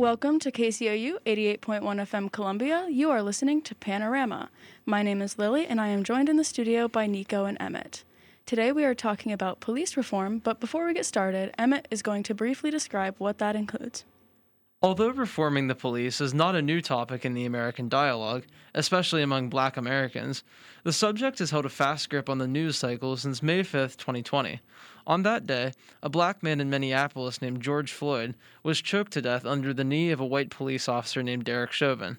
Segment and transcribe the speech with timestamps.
[0.00, 2.86] Welcome to KCOU 88.1 FM Columbia.
[2.88, 4.48] You are listening to Panorama.
[4.86, 8.02] My name is Lily, and I am joined in the studio by Nico and Emmet.
[8.46, 12.22] Today we are talking about police reform, but before we get started, Emmet is going
[12.22, 14.06] to briefly describe what that includes.
[14.82, 18.44] Although reforming the police is not a new topic in the American dialogue,
[18.74, 20.42] especially among black Americans,
[20.84, 24.60] the subject has held a fast grip on the news cycle since May 5, 2020.
[25.06, 25.72] On that day,
[26.02, 30.12] a black man in Minneapolis named George Floyd was choked to death under the knee
[30.12, 32.16] of a white police officer named Derek Chauvin.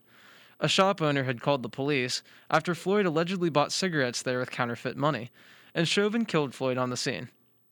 [0.60, 4.96] A shop owner had called the police after Floyd allegedly bought cigarettes there with counterfeit
[4.96, 5.32] money,
[5.74, 7.30] and Chauvin killed Floyd on the scene.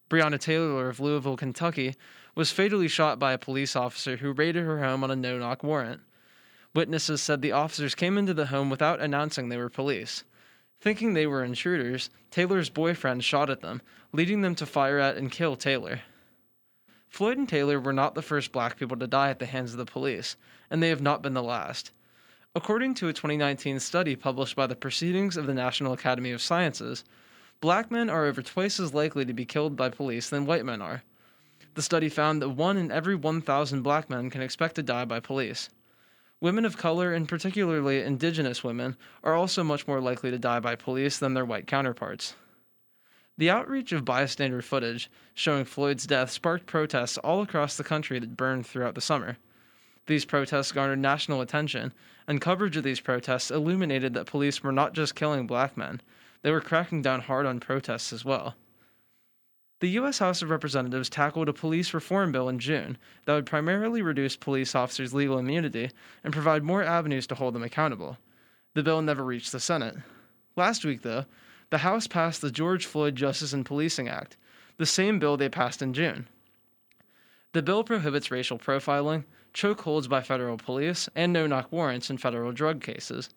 [0.09, 1.95] Breonna Taylor of Louisville, Kentucky,
[2.39, 5.61] was fatally shot by a police officer who raided her home on a no knock
[5.61, 5.99] warrant.
[6.73, 10.23] Witnesses said the officers came into the home without announcing they were police.
[10.79, 13.81] Thinking they were intruders, Taylor's boyfriend shot at them,
[14.13, 15.99] leading them to fire at and kill Taylor.
[17.09, 19.77] Floyd and Taylor were not the first black people to die at the hands of
[19.77, 20.37] the police,
[20.69, 21.91] and they have not been the last.
[22.55, 27.03] According to a 2019 study published by the Proceedings of the National Academy of Sciences,
[27.59, 30.81] black men are over twice as likely to be killed by police than white men
[30.81, 31.03] are.
[31.75, 35.19] The study found that one in every 1,000 black men can expect to die by
[35.19, 35.69] police.
[36.41, 40.75] Women of color, and particularly indigenous women, are also much more likely to die by
[40.75, 42.35] police than their white counterparts.
[43.37, 48.35] The outreach of bystander footage showing Floyd's death sparked protests all across the country that
[48.35, 49.37] burned throughout the summer.
[50.07, 51.93] These protests garnered national attention,
[52.27, 56.01] and coverage of these protests illuminated that police were not just killing black men,
[56.41, 58.55] they were cracking down hard on protests as well.
[59.79, 60.19] The U.S.
[60.19, 64.75] House of Representatives tackled a police reform bill in June that would primarily reduce police
[64.75, 65.91] officers' legal immunity
[66.21, 68.17] and provide more avenues to hold them accountable.
[68.73, 69.95] The bill never reached the Senate.
[70.57, 71.23] Last week, though,
[71.69, 74.35] the House passed the George Floyd Justice and Policing Act,
[74.77, 76.27] the same bill they passed in June.
[77.53, 82.51] The bill prohibits racial profiling, chokeholds by federal police, and no knock warrants in federal
[82.51, 83.29] drug cases.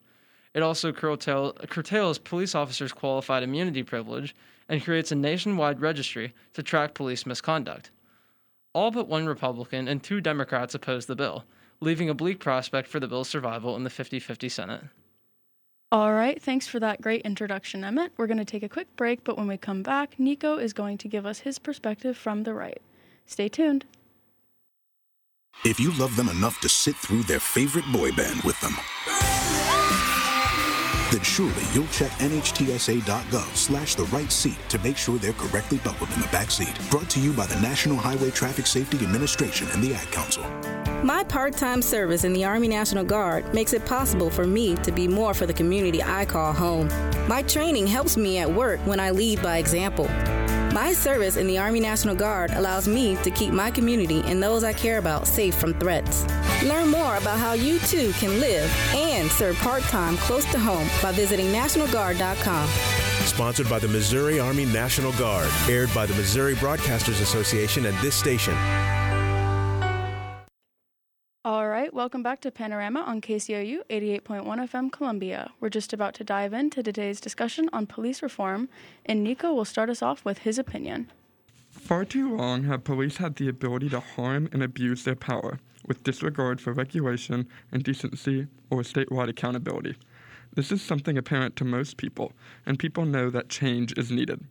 [0.55, 4.35] It also curtail, curtails police officers' qualified immunity privilege
[4.73, 7.91] and creates a nationwide registry to track police misconduct.
[8.73, 11.45] All but one Republican and two Democrats opposed the bill,
[11.81, 14.85] leaving a bleak prospect for the bill's survival in the 50 50 Senate.
[15.93, 18.13] All right, thanks for that great introduction, Emmet.
[18.17, 20.97] We're going to take a quick break, but when we come back, Nico is going
[20.99, 22.81] to give us his perspective from the right.
[23.27, 23.85] Stay tuned.
[25.67, 28.75] If you love them enough to sit through their favorite boy band with them,
[31.13, 36.11] then surely you'll check nhtsa.gov slash the right seat to make sure they're correctly buckled
[36.15, 36.73] in the back seat.
[36.91, 40.45] Brought to you by the National Highway Traffic Safety Administration and the Ad Council.
[41.05, 44.91] My part time service in the Army National Guard makes it possible for me to
[44.91, 46.89] be more for the community I call home.
[47.29, 50.09] My training helps me at work when I lead by example.
[50.73, 54.65] My service in the Army National Guard allows me to keep my community and those
[54.65, 56.25] I care about safe from threats.
[56.65, 60.89] Learn more about how you too can live and serve part time close to home
[61.03, 62.69] by visiting NationalGuard.com.
[63.27, 68.17] Sponsored by the Missouri Army National Guard, aired by the Missouri Broadcasters Association and this
[68.17, 68.55] station.
[71.83, 75.51] Right, welcome back to Panorama on KCOU 88.1 FM Columbia.
[75.59, 78.69] We're just about to dive into today's discussion on police reform,
[79.05, 81.11] and Nico will start us off with his opinion.
[81.71, 86.05] Far too long have police had the ability to harm and abuse their power with
[86.05, 89.97] disregard for regulation and decency or statewide accountability.
[90.55, 92.31] This is something apparent to most people,
[92.65, 94.45] and people know that change is needed.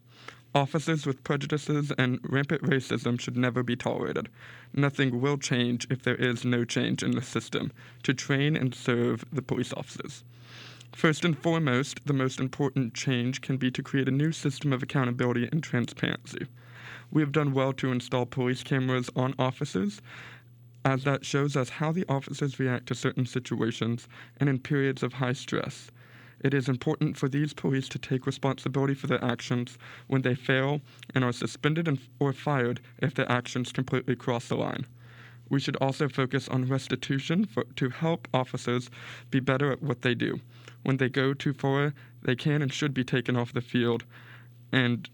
[0.53, 4.27] Officers with prejudices and rampant racism should never be tolerated.
[4.73, 7.71] Nothing will change if there is no change in the system
[8.03, 10.25] to train and serve the police officers.
[10.91, 14.83] First and foremost, the most important change can be to create a new system of
[14.83, 16.47] accountability and transparency.
[17.11, 20.01] We have done well to install police cameras on officers,
[20.83, 25.13] as that shows us how the officers react to certain situations and in periods of
[25.13, 25.91] high stress.
[26.43, 30.81] It is important for these police to take responsibility for their actions when they fail
[31.13, 34.87] and are suspended and, or fired if their actions completely cross the line.
[35.49, 38.89] We should also focus on restitution for, to help officers
[39.29, 40.39] be better at what they do.
[40.81, 41.93] When they go too far,
[42.23, 44.03] they can and should be taken off the field
[44.71, 45.07] and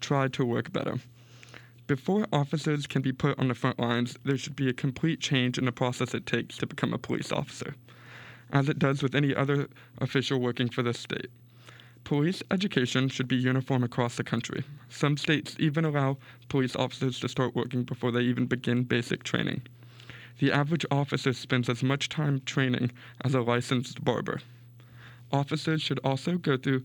[0.00, 0.98] try to work better.
[1.86, 5.56] Before officers can be put on the front lines, there should be a complete change
[5.56, 7.74] in the process it takes to become a police officer
[8.52, 9.68] as it does with any other
[9.98, 11.30] official working for the state.
[12.04, 14.64] Police education should be uniform across the country.
[14.88, 16.18] Some states even allow
[16.48, 19.62] police officers to start working before they even begin basic training.
[20.38, 22.92] The average officer spends as much time training
[23.24, 24.40] as a licensed barber.
[25.30, 26.82] Officers should also go through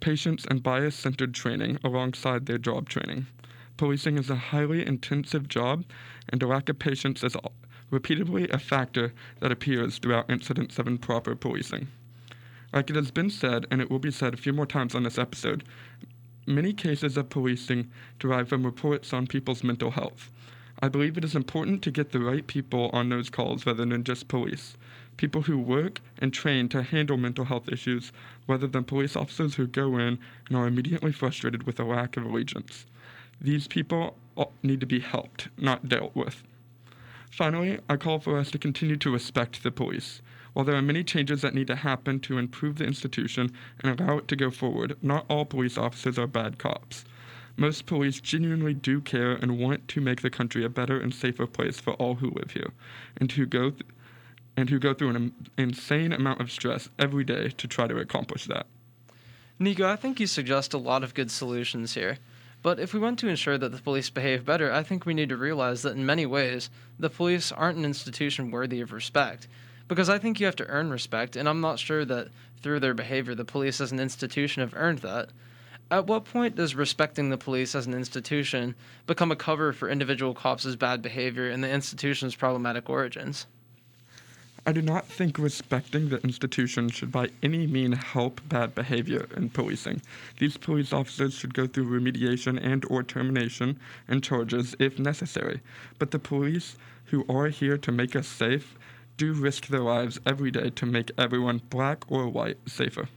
[0.00, 3.26] patience and bias centered training alongside their job training.
[3.76, 5.84] Policing is a highly intensive job,
[6.28, 7.36] and a lack of patience is
[7.94, 11.86] repeatedly a factor that appears throughout incidents of improper policing.
[12.72, 15.04] Like it has been said, and it will be said a few more times on
[15.04, 15.62] this episode,
[16.44, 17.88] many cases of policing
[18.18, 20.30] derive from reports on people's mental health.
[20.82, 24.02] I believe it is important to get the right people on those calls rather than
[24.02, 24.76] just police.
[25.16, 28.10] People who work and train to handle mental health issues
[28.48, 30.18] rather than police officers who go in
[30.48, 32.86] and are immediately frustrated with a lack of allegiance.
[33.40, 34.16] These people
[34.64, 36.42] need to be helped, not dealt with.
[37.34, 40.22] Finally, I call for us to continue to respect the police.
[40.52, 43.50] While there are many changes that need to happen to improve the institution
[43.80, 47.04] and allow it to go forward, not all police officers are bad cops.
[47.56, 51.48] Most police genuinely do care and want to make the country a better and safer
[51.48, 52.70] place for all who live here,
[53.16, 53.82] and who go th-
[54.56, 58.44] and who go through an insane amount of stress every day to try to accomplish
[58.44, 58.66] that.
[59.58, 62.18] Nico, I think you suggest a lot of good solutions here.
[62.64, 65.28] But if we want to ensure that the police behave better, I think we need
[65.28, 69.48] to realize that in many ways, the police aren't an institution worthy of respect.
[69.86, 72.28] Because I think you have to earn respect, and I'm not sure that
[72.62, 75.28] through their behavior, the police as an institution have earned that.
[75.90, 78.74] At what point does respecting the police as an institution
[79.06, 83.44] become a cover for individual cops' bad behavior and the institution's problematic origins?
[84.66, 89.50] I do not think respecting the institution should by any mean help bad behavior in
[89.50, 90.00] policing.
[90.38, 93.78] These police officers should go through remediation and or termination
[94.08, 95.60] and charges if necessary.
[95.98, 96.76] But the police
[97.06, 98.74] who are here to make us safe
[99.18, 103.08] do risk their lives every day to make everyone black or white safer.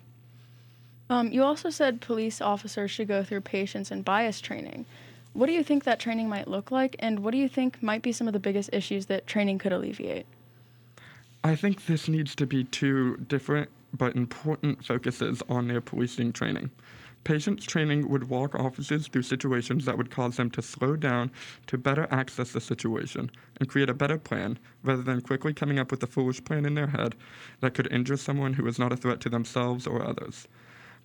[1.09, 4.85] Um, you also said police officers should go through patience and bias training.
[5.31, 8.01] What do you think that training might look like, and what do you think might
[8.01, 10.25] be some of the biggest issues that training could alleviate?
[11.44, 16.72] I think this needs to be two different but important focuses on their policing training.
[17.24, 21.31] Patience training would walk officers through situations that would cause them to slow down
[21.68, 23.30] to better access the situation
[23.60, 26.75] and create a better plan rather than quickly coming up with a foolish plan in
[26.75, 27.16] their head
[27.60, 30.48] that could injure someone who is not a threat to themselves or others.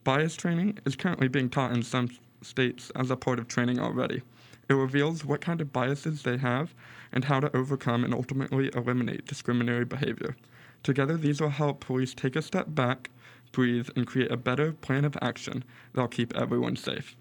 [0.05, 2.09] Bias training is currently being taught in some
[2.43, 4.23] states as a part of training already.
[4.73, 6.75] It reveals what kind of biases they have
[7.13, 10.35] and how to overcome and ultimately eliminate discriminatory behavior.
[10.83, 13.11] Together, these will help police take a step back,
[13.53, 17.15] breathe, and create a better plan of action that'll keep everyone safe.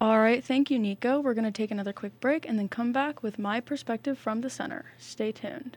[0.00, 1.20] All right, thank you, Nico.
[1.20, 4.40] We're going to take another quick break and then come back with my perspective from
[4.40, 4.86] the center.
[4.98, 5.76] Stay tuned.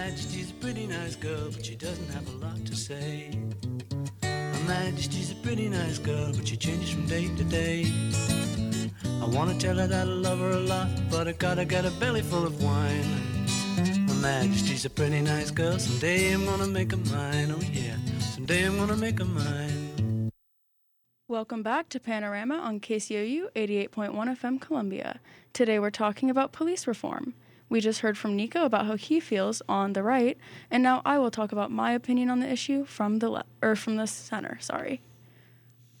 [0.00, 3.38] Majesty's a pretty nice girl, but she doesn't have a lot to say.
[4.22, 7.84] Her Majesty's a pretty nice girl, but she changes from day to day.
[9.04, 11.90] I wanna tell her that I love her a lot, but I gotta get a
[12.00, 13.10] belly full of wine.
[14.08, 17.98] Her Majesty's a pretty nice girl, someday I'm gonna make her mine, oh yeah,
[18.34, 20.30] someday I'm gonna make her mine.
[21.28, 25.20] Welcome back to Panorama on KCOU 88.1 FM Columbia.
[25.52, 27.34] Today we're talking about police reform.
[27.70, 30.36] We just heard from Nico about how he feels on the right,
[30.72, 33.96] and now I will talk about my opinion on the issue from the or from
[33.96, 34.58] the center.
[34.60, 35.00] Sorry.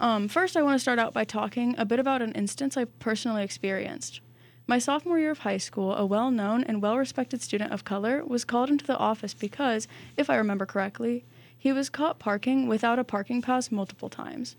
[0.00, 2.86] Um, first, I want to start out by talking a bit about an instance I
[2.86, 4.20] personally experienced.
[4.66, 8.24] My sophomore year of high school, a well known and well respected student of color
[8.24, 11.24] was called into the office because, if I remember correctly,
[11.56, 14.56] he was caught parking without a parking pass multiple times.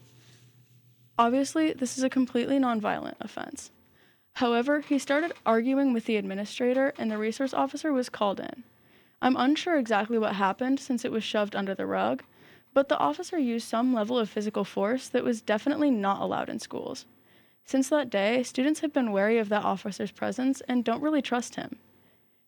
[1.20, 3.70] Obviously, this is a completely nonviolent offense.
[4.36, 8.64] However, he started arguing with the administrator, and the resource officer was called in.
[9.22, 12.24] I'm unsure exactly what happened since it was shoved under the rug,
[12.74, 16.60] but the officer used some level of physical force that was definitely not allowed in
[16.60, 17.06] schools.
[17.66, 21.56] Since that day, students have been wary of that officer's presence and don't really trust
[21.56, 21.78] him.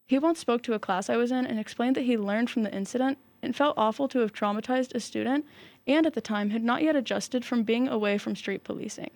[0.08, 2.64] He once spoke to a class I was in and explained that he learned from
[2.64, 5.46] the incident and felt awful to have traumatized a student
[5.86, 9.12] and at the time had not yet adjusted from being away from street policing.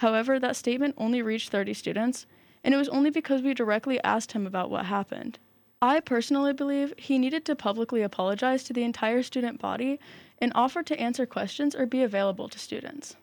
[0.00, 2.24] However, that statement only reached 30 students,
[2.64, 5.38] and it was only because we directly asked him about what happened.
[5.82, 10.00] I personally believe he needed to publicly apologize to the entire student body
[10.38, 13.16] and offer to answer questions or be available to students.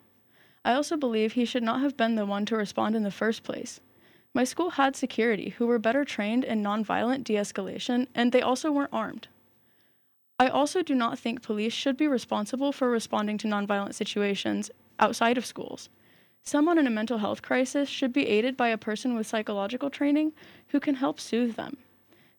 [0.63, 3.41] I also believe he should not have been the one to respond in the first
[3.41, 3.79] place.
[4.36, 8.72] My school had security who were better trained in nonviolent de escalation, and they also
[8.72, 9.29] weren't armed.
[10.38, 14.69] I also do not think police should be responsible for responding to nonviolent situations
[15.00, 15.89] outside of schools.
[16.48, 20.32] Someone in a mental health crisis should be aided by a person with psychological training
[20.70, 21.75] who can help soothe them.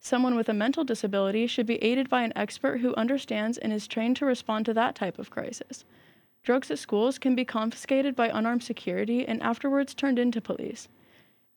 [0.01, 3.87] Someone with a mental disability should be aided by an expert who understands and is
[3.87, 5.85] trained to respond to that type of crisis.
[6.43, 10.89] Drugs at schools can be confiscated by unarmed security and afterwards turned into police.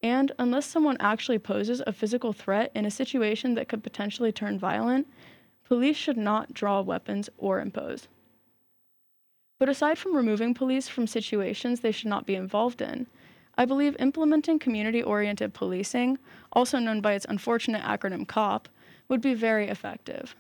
[0.04, 4.60] And unless someone actually poses a physical threat in a situation that could potentially turn
[4.60, 5.08] violent,
[5.64, 8.10] police should not draw weapons or impose.
[9.62, 13.06] But aside from removing police from situations they should not be involved in,
[13.60, 16.18] I believe implementing community oriented policing,
[16.52, 18.68] also known by its unfortunate acronym COP,
[19.08, 20.36] would be very effective.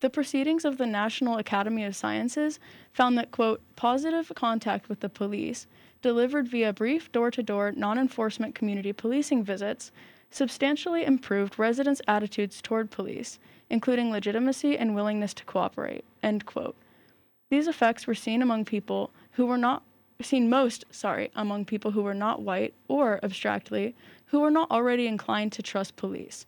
[0.00, 2.58] The proceedings of the National Academy of Sciences
[2.90, 5.66] found that, quote, positive contact with the police,
[6.00, 9.92] delivered via brief door to door non enforcement community policing visits,
[10.30, 16.74] substantially improved residents' attitudes toward police, including legitimacy and willingness to cooperate, end quote.
[17.54, 19.84] These effects were seen among people who were not
[20.20, 23.94] seen most, sorry, among people who were not white or abstractly
[24.26, 26.46] who were not already inclined to trust police.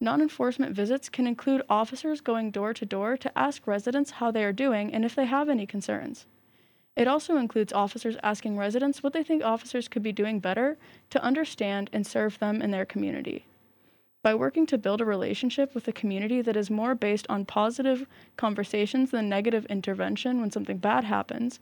[0.00, 4.42] Non enforcement visits can include officers going door to door to ask residents how they
[4.42, 6.24] are doing and if they have any concerns.
[6.96, 10.78] It also includes officers asking residents what they think officers could be doing better
[11.10, 13.44] to understand and serve them in their community.
[14.22, 18.06] By working to build a relationship with a community that is more based on positive
[18.36, 21.60] conversations than negative intervention when something bad happens,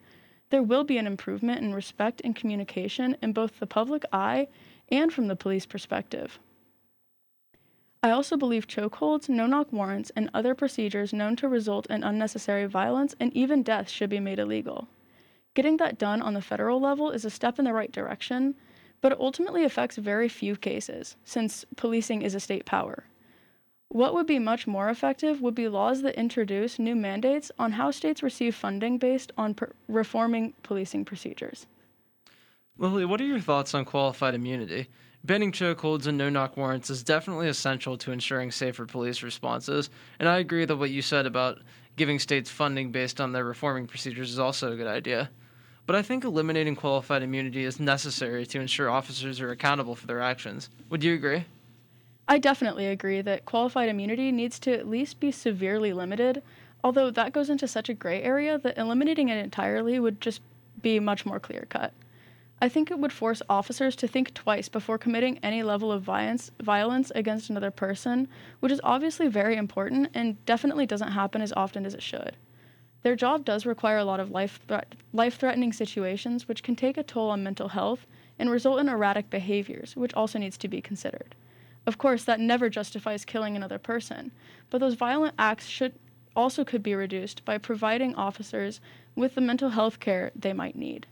[0.50, 4.48] there will be an improvement in respect and communication in both the public eye
[4.88, 6.38] and from the police perspective.
[8.02, 12.66] I also believe chokeholds, no knock warrants, and other procedures known to result in unnecessary
[12.66, 14.86] violence and even death should be made illegal.
[15.54, 18.54] Getting that done on the federal level is a step in the right direction,
[19.00, 23.04] but ultimately affects very few cases, since policing is a state power.
[23.88, 27.90] What would be much more effective would be laws that introduce new mandates on how
[27.92, 31.66] states receive funding based on per- reforming policing procedures.
[32.78, 34.88] Lily, what are your thoughts on qualified immunity?
[35.24, 39.88] Banning chokeholds and no knock warrants is definitely essential to ensuring safer police responses,
[40.18, 41.58] and I agree that what you said about
[41.96, 45.30] giving states funding based on their reforming procedures is also a good idea.
[45.87, 50.21] But I think eliminating qualified immunity is necessary to ensure officers are accountable for their
[50.21, 50.69] actions.
[50.90, 51.45] Would you agree?
[52.28, 56.43] I definitely agree that qualified immunity needs to at least be severely limited,
[56.83, 60.40] although that goes into such a gray area that eliminating it entirely would just
[60.83, 61.93] be much more clear cut.
[62.61, 66.50] I think it would force officers to think twice before committing any level of violence,
[66.61, 68.28] violence against another person,
[68.61, 72.37] which is obviously very important and definitely doesn't happen as often as it should.
[73.06, 77.04] Their job does require a lot of life threat- life-threatening situations which can take a
[77.04, 78.04] toll on mental health
[78.36, 81.36] and result in erratic behaviors, which also needs to be considered.
[81.86, 84.32] Of course, that never justifies killing another person,
[84.70, 85.92] but those violent acts should
[86.34, 88.80] also could be reduced by providing officers
[89.14, 91.06] with the mental health care they might need.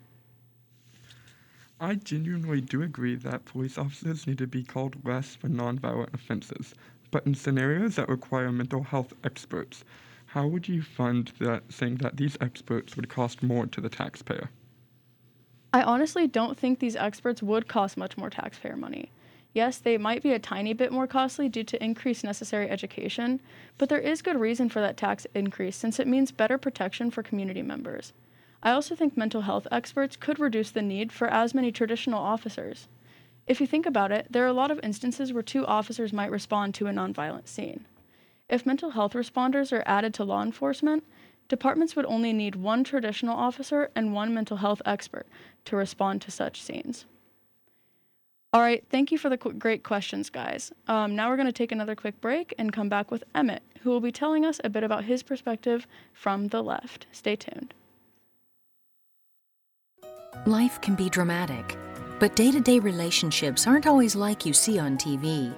[1.79, 6.75] I genuinely do agree that police officers need to be called less for nonviolent offenses,
[7.13, 9.85] but in scenarios that require mental health experts,
[10.35, 14.51] how would you fund that saying that these experts would cost more to the taxpayer?
[15.73, 19.13] I honestly don't think these experts would cost much more taxpayer money.
[19.53, 23.41] Yes, they might be a tiny bit more costly due to increased necessary education,
[23.79, 27.23] but there is good reason for that tax increase since it means better protection for
[27.23, 28.13] community members.
[28.61, 32.89] I also think mental health experts could reduce the need for as many traditional officers.
[33.47, 36.33] If you think about it, there are a lot of instances where two officers might
[36.33, 37.87] respond to a nonviolent scene.
[38.49, 41.05] If mental health responders are added to law enforcement,
[41.49, 45.27] departments would only need one traditional officer and one mental health expert
[45.67, 47.07] to respond to such scenes.
[48.53, 50.73] All right, thank you for the qu- great questions, guys.
[50.87, 53.91] Um, now we're going to take another quick break and come back with Emmet, who
[53.91, 57.07] will be telling us a bit about his perspective from the left.
[57.11, 57.75] Stay tuned.
[60.47, 61.77] Life can be dramatic,
[62.21, 65.53] but day to day relationships aren't always like you see on TV.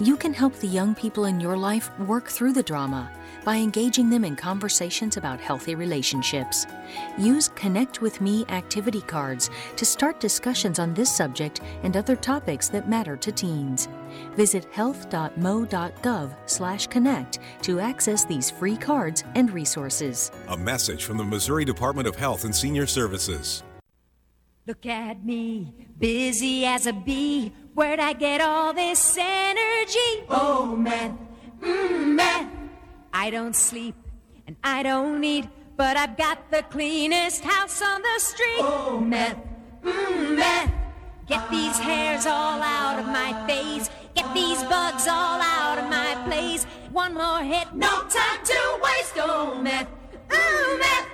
[0.00, 3.10] You can help the young people in your life work through the drama
[3.44, 6.66] by engaging them in conversations about healthy relationships.
[7.16, 12.68] Use Connect with Me activity cards to start discussions on this subject and other topics
[12.68, 13.88] that matter to teens.
[14.34, 20.30] Visit health.mo.gov/connect to access these free cards and resources.
[20.48, 23.62] A message from the Missouri Department of Health and Senior Services.
[24.66, 27.52] Look at me, busy as a bee.
[27.76, 30.24] Where'd I get all this energy?
[30.30, 31.18] Oh, man,
[31.60, 32.70] mm, man.
[33.12, 33.94] I don't sleep
[34.46, 38.60] and I don't eat, but I've got the cleanest house on the street.
[38.60, 39.36] Oh, man,
[39.82, 40.72] mm, man.
[41.26, 43.90] Get these hairs all out of my face.
[44.14, 46.64] Get these bugs all out of my place.
[46.92, 49.18] One more hit, no time to waste.
[49.18, 49.86] Oh, man,
[50.28, 51.04] mm, man.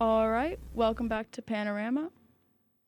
[0.00, 2.08] All right, welcome back to Panorama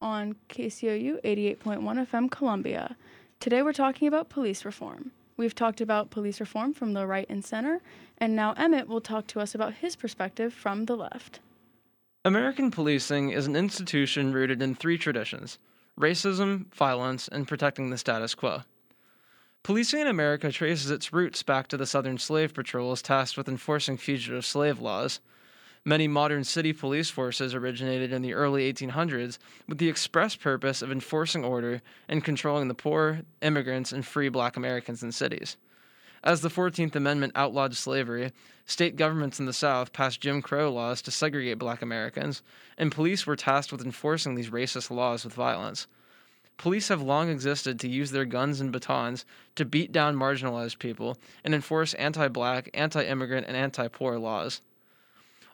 [0.07, 2.97] on KCOU 88.1 FM Columbia.
[3.41, 5.11] Today we're talking about police reform.
[5.37, 7.81] We've talked about police reform from the right and center,
[8.19, 11.41] and now Emmet will talk to us about his perspective from the left.
[12.25, 15.59] American policing is an institution rooted in three traditions
[15.99, 18.63] racism, violence, and protecting the status quo.
[19.65, 23.97] Policing in America traces its roots back to the Southern Slave Patrols tasked with enforcing
[23.97, 25.19] fugitive slave laws.
[25.89, 29.39] Many modern city police forces originated in the early 1800s
[29.69, 34.57] with the express purpose of enforcing order and controlling the poor, immigrants, and free black
[34.57, 35.57] Americans in cities.
[36.25, 38.33] As the 14th Amendment outlawed slavery,
[38.65, 42.43] state governments in the South passed Jim Crow laws to segregate black Americans,
[42.77, 45.87] and police were tasked with enforcing these racist laws with violence.
[46.57, 49.25] Police have long existed to use their guns and batons
[49.55, 54.63] to beat down marginalized people and enforce anti black, anti immigrant, and anti poor laws.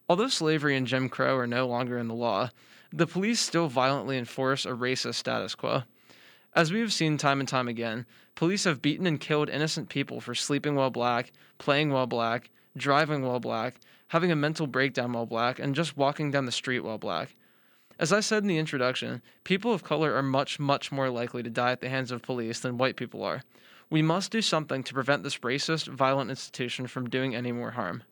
[0.09, 2.51] Although slavery and Jim Crow are no longer in the law,
[2.93, 5.85] the police still violently enforce a racist status quo.
[6.55, 8.05] As we have seen time and time again,
[8.35, 13.23] police have beaten and killed innocent people for sleeping while black, playing while black, driving
[13.23, 13.77] while black,
[14.09, 17.35] having a mental breakdown while black, and just walking down the street while black.
[17.99, 21.51] As I said in the introduction, people of color are much, much more likely to
[21.51, 23.43] die at the hands of police than white people are.
[23.89, 28.03] We must do something to prevent this racist, violent institution from doing any more harm.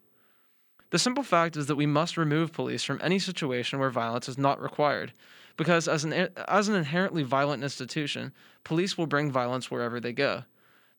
[0.90, 4.36] The simple fact is that we must remove police from any situation where violence is
[4.36, 5.12] not required,
[5.56, 6.12] because as an,
[6.48, 8.32] as an inherently violent institution,
[8.64, 10.44] police will bring violence wherever they go.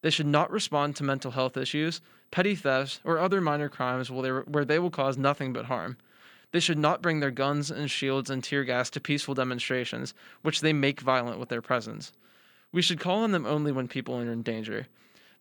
[0.01, 4.21] They should not respond to mental health issues, petty thefts, or other minor crimes where
[4.21, 5.97] they, where they will cause nothing but harm.
[6.51, 10.61] They should not bring their guns and shields and tear gas to peaceful demonstrations, which
[10.61, 12.11] they make violent with their presence.
[12.71, 14.87] We should call on them only when people are in danger.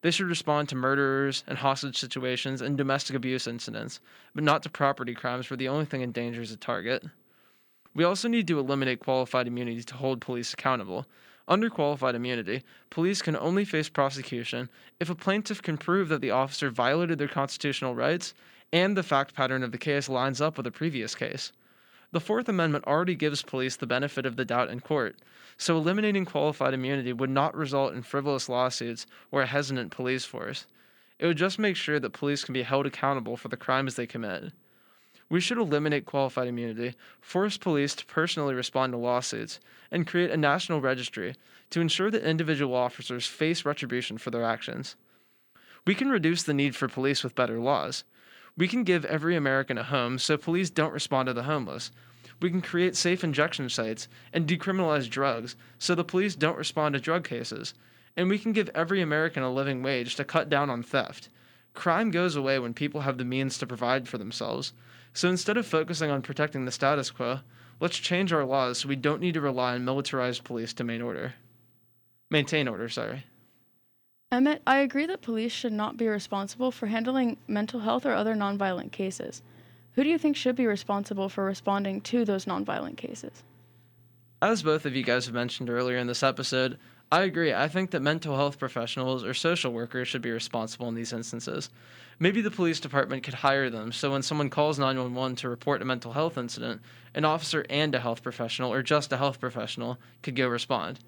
[0.02, 4.00] They should respond to murderers and hostage situations and domestic abuse incidents,
[4.34, 7.04] but not to property crimes where the only thing in danger is a target.
[7.94, 11.06] We also need to eliminate qualified immunity to hold police accountable.
[11.48, 16.30] Under qualified immunity, police can only face prosecution if a plaintiff can prove that the
[16.30, 18.32] officer violated their constitutional rights
[18.72, 21.50] and the fact pattern of the case lines up with a previous case.
[22.12, 25.16] The Fourth Amendment already gives police the benefit of the doubt in court,
[25.56, 30.66] so eliminating qualified immunity would not result in frivolous lawsuits or a hesitant police force.
[31.20, 34.08] It would just make sure that police can be held accountable for the crimes they
[34.08, 34.52] commit.
[35.28, 39.60] We should eliminate qualified immunity, force police to personally respond to lawsuits,
[39.92, 41.36] and create a national registry
[41.70, 44.96] to ensure that individual officers face retribution for their actions.
[45.86, 48.02] We can reduce the need for police with better laws.
[48.56, 51.90] We can give every American a home so police don't respond to the homeless.
[52.40, 57.00] We can create safe injection sites and decriminalize drugs so the police don't respond to
[57.00, 57.74] drug cases.
[58.16, 61.28] And we can give every American a living wage to cut down on theft.
[61.74, 64.72] Crime goes away when people have the means to provide for themselves.
[65.12, 67.40] So instead of focusing on protecting the status quo,
[67.78, 71.02] let's change our laws so we don't need to rely on militarized police to maintain
[71.02, 71.34] order.
[72.30, 73.24] Maintain order, sorry.
[74.32, 78.36] Emmet, I agree that police should not be responsible for handling mental health or other
[78.36, 79.42] nonviolent cases.
[79.94, 83.42] Who do you think should be responsible for responding to those nonviolent cases?
[84.40, 86.78] As both of you guys have mentioned earlier in this episode,
[87.10, 87.52] I agree.
[87.52, 91.68] I think that mental health professionals or social workers should be responsible in these instances.
[92.20, 95.84] Maybe the police department could hire them so when someone calls 911 to report a
[95.84, 96.82] mental health incident,
[97.16, 101.00] an officer and a health professional or just a health professional could go respond.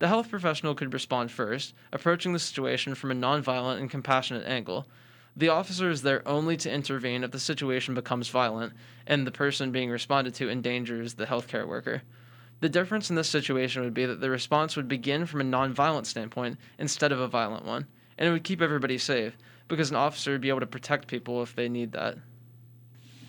[0.00, 4.86] The health professional could respond first, approaching the situation from a nonviolent and compassionate angle.
[5.36, 8.72] The officer is there only to intervene if the situation becomes violent
[9.06, 12.00] and the person being responded to endangers the healthcare worker.
[12.60, 16.06] The difference in this situation would be that the response would begin from a nonviolent
[16.06, 17.86] standpoint instead of a violent one,
[18.16, 19.36] and it would keep everybody safe
[19.68, 22.16] because an officer would be able to protect people if they need that.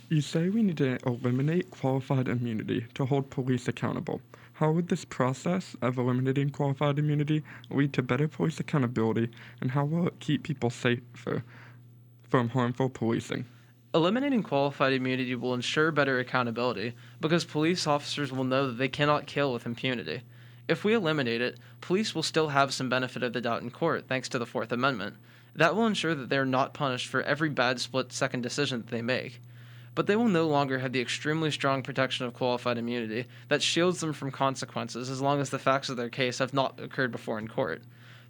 [0.08, 4.22] You say we need to eliminate qualified immunity to hold police accountable.
[4.54, 9.86] How would this process of eliminating qualified immunity lead to better police accountability, and how
[9.86, 11.40] will it keep people safer uh,
[12.30, 13.46] from harmful policing?
[13.94, 19.26] Eliminating qualified immunity will ensure better accountability because police officers will know that they cannot
[19.26, 20.22] kill with impunity.
[20.68, 24.08] If we eliminate it, police will still have some benefit of the doubt in court
[24.08, 25.16] thanks to the Fourth Amendment.
[25.56, 28.92] That will ensure that they are not punished for every bad split second decision that
[28.92, 29.42] they make.
[29.94, 34.00] But they will no longer have the extremely strong protection of qualified immunity that shields
[34.00, 37.38] them from consequences as long as the facts of their case have not occurred before
[37.38, 37.82] in court.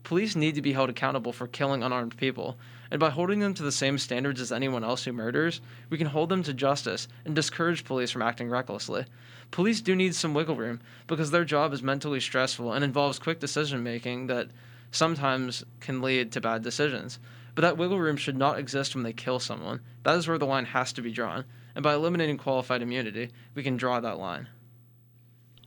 [0.03, 2.57] Police need to be held accountable for killing unarmed people,
[2.89, 6.07] and by holding them to the same standards as anyone else who murders, we can
[6.07, 9.05] hold them to justice and discourage police from acting recklessly.
[9.51, 13.39] Police do need some wiggle room because their job is mentally stressful and involves quick
[13.39, 14.47] decision making that
[14.89, 17.19] sometimes can lead to bad decisions.
[17.55, 19.81] But that wiggle room should not exist when they kill someone.
[20.03, 21.45] That is where the line has to be drawn.
[21.75, 24.47] And by eliminating qualified immunity, we can draw that line.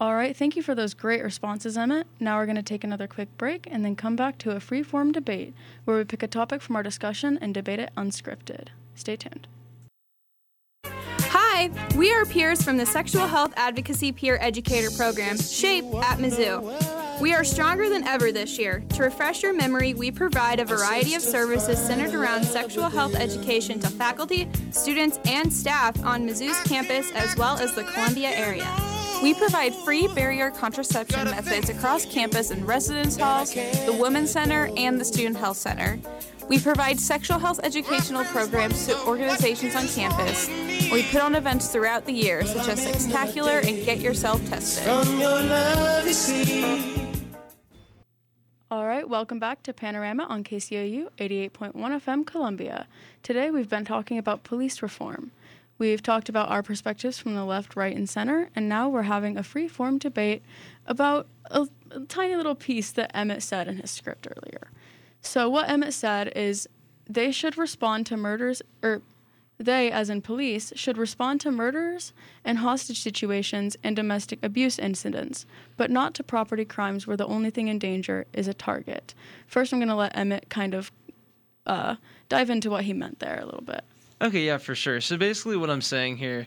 [0.01, 2.07] All right, thank you for those great responses, Emmet.
[2.19, 4.83] Now we're going to take another quick break and then come back to a free
[4.83, 8.69] form debate where we pick a topic from our discussion and debate it unscripted.
[8.97, 9.47] Stay tuned.
[10.87, 17.04] Hi, we are peers from the Sexual Health Advocacy Peer Educator Program, SHAPE, at Mizzou.
[17.21, 18.83] We are stronger than ever this year.
[18.95, 23.79] To refresh your memory, we provide a variety of services centered around sexual health education
[23.81, 28.69] to faculty, students, and staff on Mizzou's campus as well as the Columbia area.
[29.23, 35.01] We provide free barrier contraception methods across campus in residence halls, the Women's Center, and
[35.01, 35.99] the Student Health Center.
[36.49, 40.49] We provide sexual health educational programs to organizations on campus.
[40.93, 44.85] We put on events throughout the year, such as Sextacular and Get Yourself Tested.
[48.71, 52.87] All right, welcome back to Panorama on KCOU 88.1 FM Columbia.
[53.23, 55.33] Today we've been talking about police reform.
[55.77, 59.37] We've talked about our perspectives from the left, right, and center, and now we're having
[59.37, 60.43] a free form debate
[60.87, 64.71] about a, a tiny little piece that Emmet said in his script earlier.
[65.21, 66.67] So, what Emmet said is
[67.07, 69.03] they should respond to murders, or
[69.59, 72.13] they, as in police, should respond to murders
[72.45, 77.51] and hostage situations and domestic abuse incidents, but not to property crimes where the only
[77.51, 79.15] thing in danger is a target.
[79.47, 80.91] First, I'm going to let Emmet kind of
[81.67, 81.97] uh,
[82.29, 83.85] dive into what he meant there a little bit.
[84.21, 85.01] Okay, yeah, for sure.
[85.01, 86.47] So basically, what I'm saying here,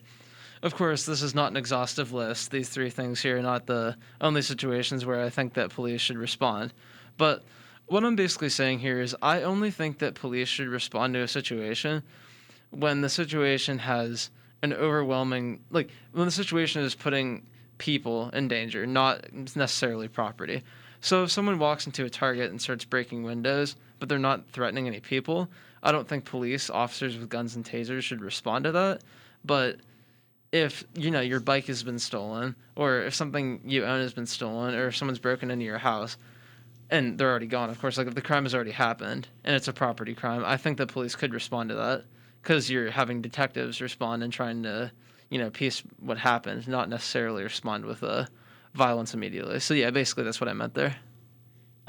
[0.63, 2.52] of course, this is not an exhaustive list.
[2.52, 6.17] These three things here are not the only situations where I think that police should
[6.17, 6.74] respond.
[7.17, 7.43] But
[7.86, 11.28] what I'm basically saying here is I only think that police should respond to a
[11.28, 12.04] situation
[12.71, 14.30] when the situation has
[14.62, 17.43] an overwhelming, like, when the situation is putting
[17.77, 20.63] people in danger, not necessarily property.
[20.99, 24.88] So if someone walks into a Target and starts breaking windows, but they're not threatening
[24.88, 25.47] any people,
[25.84, 29.03] I don't think police officers with guns and tasers should respond to that.
[29.45, 29.77] But
[30.51, 34.25] if you know your bike has been stolen, or if something you own has been
[34.25, 36.17] stolen, or if someone's broken into your house,
[36.89, 39.67] and they're already gone, of course, like if the crime has already happened and it's
[39.67, 42.06] a property crime, I think the police could respond to that
[42.48, 44.90] because you're having detectives respond and trying to,
[45.30, 48.26] you know, piece what happened, not necessarily respond with uh,
[48.74, 49.60] violence immediately.
[49.60, 50.96] So yeah, basically that's what I meant there.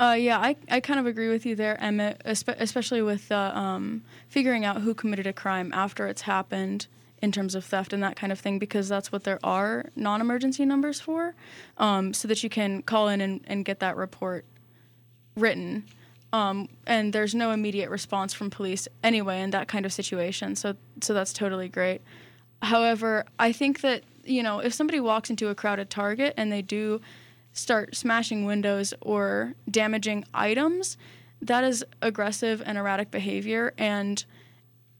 [0.00, 4.02] Uh, yeah, I, I kind of agree with you there, Emmet, especially with uh, um,
[4.28, 6.88] figuring out who committed a crime after it's happened
[7.22, 10.20] in terms of theft and that kind of thing, because that's what there are non
[10.20, 11.36] emergency numbers for,
[11.76, 14.44] um, so that you can call in and, and get that report
[15.36, 15.84] written.
[16.32, 20.56] Um, and there's no immediate response from police anyway in that kind of situation.
[20.56, 22.02] So, so that's totally great.
[22.62, 26.62] However, I think that you know if somebody walks into a crowded Target and they
[26.62, 27.00] do
[27.52, 30.96] start smashing windows or damaging items,
[31.40, 34.24] that is aggressive and erratic behavior, and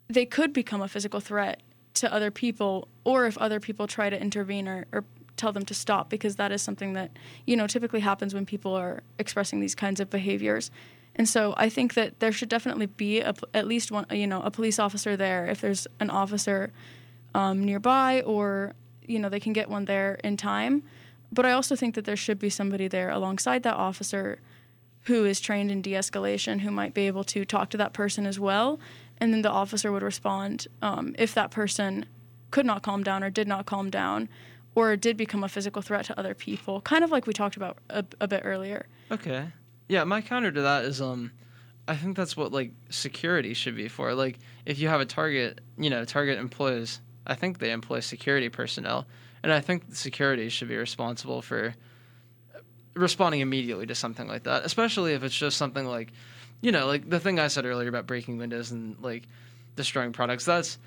[0.08, 1.62] they could become a physical threat
[1.94, 5.04] to other people, or if other people try to intervene or, or
[5.36, 7.10] tell them to stop, because that is something that
[7.44, 10.70] you know typically happens when people are expressing these kinds of behaviors.
[11.18, 14.40] And so I think that there should definitely be a, at least one, you know,
[14.40, 16.72] a police officer there if there's an officer
[17.34, 20.82] um, nearby, or you know, they can get one there in time
[21.32, 24.40] but I also think that there should be somebody there alongside that officer
[25.02, 28.26] who is trained in de escalation who might be able to talk to that person
[28.26, 28.80] as well.
[29.18, 32.06] And then the officer would respond um, if that person
[32.50, 34.28] could not calm down or did not calm down
[34.74, 37.78] or did become a physical threat to other people, kind of like we talked about
[37.90, 38.86] a, a bit earlier.
[39.10, 39.48] Okay.
[39.88, 41.32] Yeah, my counter to that is um
[41.86, 44.14] I think that's what like security should be for.
[44.14, 48.48] Like if you have a target, you know, target employs I think they employ security
[48.48, 49.06] personnel
[49.42, 51.74] and I think security should be responsible for
[52.94, 56.12] responding immediately to something like that, especially if it's just something like,
[56.60, 59.24] you know, like the thing I said earlier about breaking windows and like
[59.76, 60.44] destroying products.
[60.44, 60.78] That's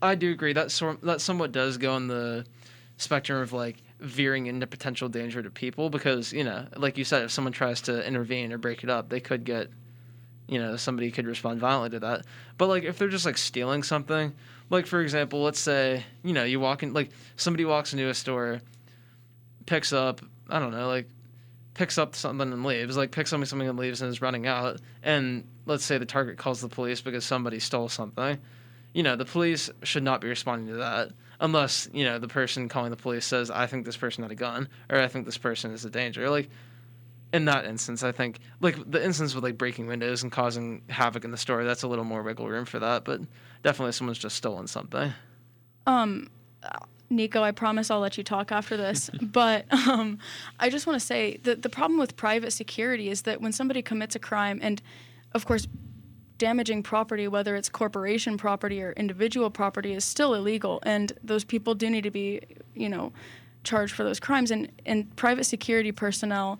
[0.00, 2.46] I do agree that sort that somewhat does go on the
[2.96, 7.24] spectrum of like veering into potential danger to people because you know, like you said,
[7.24, 9.68] if someone tries to intervene or break it up, they could get,
[10.46, 12.24] you know, somebody could respond violently to that.
[12.56, 14.32] But like if they're just like stealing something
[14.70, 18.14] like for example, let's say you know you walk in like somebody walks into a
[18.14, 18.60] store,
[19.66, 21.08] picks up I don't know like
[21.74, 24.80] picks up something and leaves, like picks up something and leaves and is running out,
[25.02, 28.38] and let's say the target calls the police because somebody stole something,
[28.98, 32.68] you know the police should not be responding to that unless you know the person
[32.68, 35.38] calling the police says I think this person had a gun or I think this
[35.38, 36.50] person is a danger like
[37.32, 41.24] in that instance, I think like the instance with like breaking windows and causing havoc
[41.24, 43.04] in the store, that's a little more wiggle room for that.
[43.04, 43.20] But
[43.62, 45.12] definitely, someone's just stolen something.
[45.86, 46.30] Um,
[47.10, 49.10] Nico, I promise I'll let you talk after this.
[49.22, 50.18] but um,
[50.58, 53.82] I just want to say that the problem with private security is that when somebody
[53.82, 54.80] commits a crime, and
[55.32, 55.68] of course,
[56.38, 61.74] damaging property, whether it's corporation property or individual property, is still illegal, and those people
[61.74, 62.40] do need to be,
[62.74, 63.12] you know,
[63.64, 64.50] charged for those crimes.
[64.50, 66.58] And and private security personnel,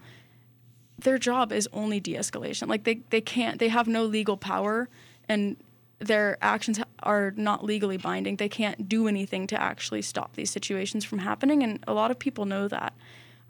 [0.99, 2.69] their job is only de-escalation.
[2.69, 4.88] Like they they can't, they have no legal power,
[5.29, 5.57] and
[6.01, 8.37] their actions are not legally binding.
[8.37, 12.19] They can't do anything to actually stop these situations from happening, and a lot of
[12.19, 12.93] people know that.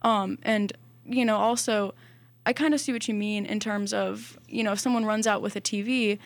[0.02, 0.72] Um, and
[1.04, 1.94] you know, also,
[2.48, 5.26] I kind of see what you mean in terms of you know, if someone runs
[5.26, 6.18] out with a TV,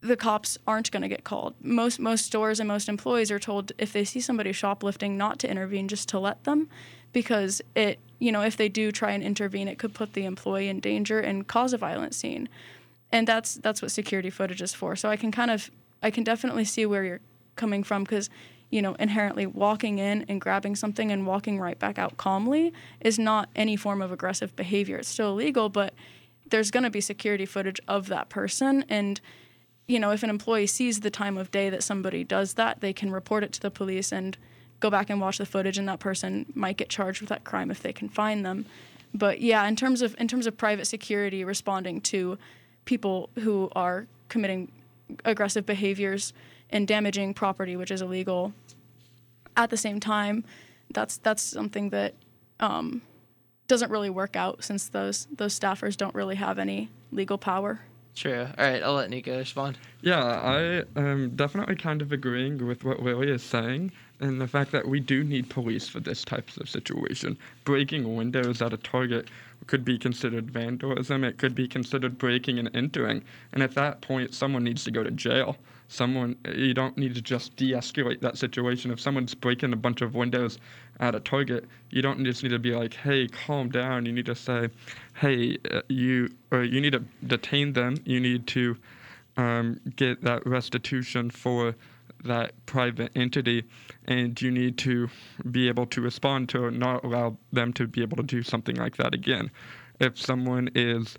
[0.00, 1.54] the cops aren't going to get called.
[1.60, 5.50] Most most stores and most employees are told if they see somebody shoplifting not to
[5.50, 6.70] intervene, just to let them,
[7.12, 10.68] because it you know if they do try and intervene, it could put the employee
[10.68, 12.48] in danger and cause a violent scene
[13.14, 14.96] and that's that's what security footage is for.
[14.96, 15.70] So I can kind of
[16.02, 17.20] I can definitely see where you're
[17.54, 18.28] coming from because
[18.74, 23.20] you know inherently walking in and grabbing something and walking right back out calmly is
[23.20, 24.96] not any form of aggressive behavior.
[24.96, 25.94] It's still illegal, but
[26.50, 29.20] there's going to be security footage of that person and
[29.86, 32.92] you know if an employee sees the time of day that somebody does that, they
[32.92, 34.36] can report it to the police and
[34.80, 37.70] go back and watch the footage and that person might get charged with that crime
[37.70, 38.66] if they can find them.
[39.14, 42.38] But yeah, in terms of in terms of private security responding to
[42.86, 44.72] people who are committing
[45.24, 46.32] aggressive behaviors
[46.70, 48.52] and damaging property, which is illegal.
[49.56, 50.44] At the same time,
[50.92, 52.14] that's that's something that
[52.60, 53.02] um,
[53.68, 57.80] doesn't really work out since those those staffers don't really have any legal power.
[58.14, 58.46] True.
[58.58, 59.76] All right, I'll let Nico respond.
[60.00, 63.90] Yeah, I am definitely kind of agreeing with what Lily is saying
[64.20, 67.36] and the fact that we do need police for this type of situation.
[67.64, 69.28] Breaking windows at a target
[69.66, 71.24] could be considered vandalism.
[71.24, 73.24] It could be considered breaking and entering.
[73.52, 75.56] And at that point, someone needs to go to jail.
[75.88, 78.90] Someone, you don't need to just de escalate that situation.
[78.90, 80.58] If someone's breaking a bunch of windows
[81.00, 84.06] at a target, you don't just need to be like, hey, calm down.
[84.06, 84.68] You need to say,
[85.14, 87.96] hey, uh, you, or you need to detain them.
[88.04, 88.76] You need to
[89.36, 91.74] um, get that restitution for
[92.24, 93.64] that private entity
[94.06, 95.08] and you need to
[95.50, 98.96] be able to respond to not allow them to be able to do something like
[98.96, 99.50] that again.
[100.00, 101.16] If someone is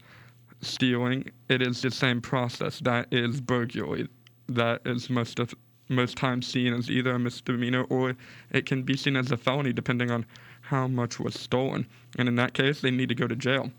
[0.62, 2.80] stealing, it is the same process.
[2.80, 4.08] That is burglary.
[4.48, 5.54] That is most of
[5.90, 8.16] most times seen as either a misdemeanor or
[8.52, 10.26] it can be seen as a felony depending on
[10.62, 11.88] how much was stolen.
[12.18, 13.72] And in that case, they need to go to jail.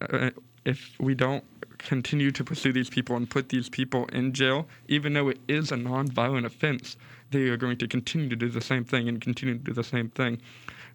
[0.00, 0.30] Uh,
[0.64, 1.44] if we don't
[1.78, 5.72] continue to pursue these people and put these people in jail, even though it is
[5.72, 6.96] a nonviolent offense,
[7.30, 9.84] they are going to continue to do the same thing and continue to do the
[9.84, 10.40] same thing.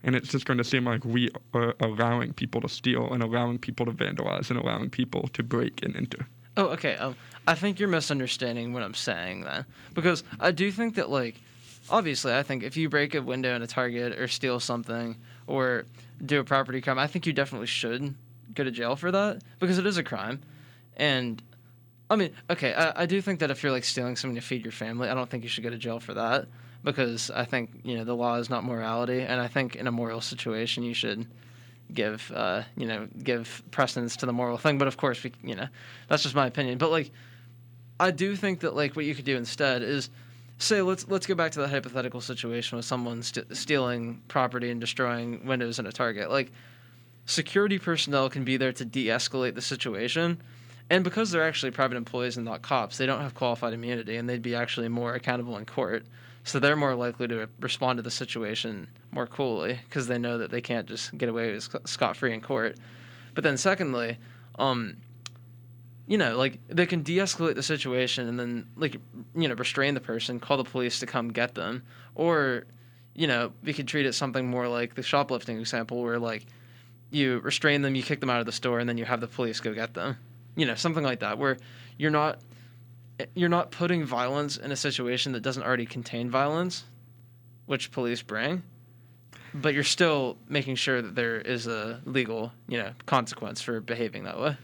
[0.04, 3.60] And it's just going to seem like we are allowing people to steal and allowing
[3.60, 6.26] people to vandalize and allowing people to break and enter.
[6.60, 6.96] Oh, okay.
[6.98, 7.16] Um,
[7.48, 9.66] I think you're misunderstanding what I'm saying then.
[9.94, 11.40] Because I do think that, like,
[11.90, 15.16] obviously, I think if you break a window in a Target or steal something
[15.48, 15.86] or
[16.24, 18.14] do a property crime, I think you definitely should
[18.54, 20.42] go to jail for that because it is a crime.
[20.98, 21.42] And
[22.10, 24.66] I mean, okay, I, I do think that if you're like stealing something to feed
[24.66, 26.48] your family, I don't think you should go to jail for that
[26.84, 29.92] because I think you know the law is not morality, and I think in a
[29.92, 31.26] moral situation you should
[31.94, 34.78] give uh, you know give precedence to the moral thing.
[34.78, 35.68] But of course, we, you know
[36.08, 36.78] that's just my opinion.
[36.78, 37.12] But like,
[38.00, 40.10] I do think that like what you could do instead is
[40.58, 44.80] say let's let's go back to the hypothetical situation with someone st- stealing property and
[44.82, 46.30] destroying windows in a Target.
[46.30, 46.52] Like,
[47.26, 50.42] security personnel can be there to de-escalate the situation
[50.90, 54.28] and because they're actually private employees and not cops, they don't have qualified immunity and
[54.28, 56.06] they'd be actually more accountable in court.
[56.44, 60.52] So they're more likely to respond to the situation more coolly because they know that
[60.52, 62.78] they can't just get away with scot free in court.
[63.36, 64.18] But then, secondly,
[64.58, 64.98] um,
[66.08, 68.96] you know, like they can de escalate the situation and then, like,
[69.36, 71.84] you know, restrain the person, call the police to come get them.
[72.16, 72.66] Or,
[73.14, 76.46] you know, we could treat it something more like the shoplifting example where, like,
[77.12, 79.28] you restrain them, you kick them out of the store, and then you have the
[79.28, 80.18] police go get them
[80.60, 81.58] you know something like that where
[81.98, 82.40] you're not
[83.36, 86.84] you're not putting violence in a situation that doesn't already contain violence
[87.66, 88.64] which police bring
[89.54, 94.24] but you're still making sure that there is a legal you know consequence for behaving
[94.24, 94.58] that way.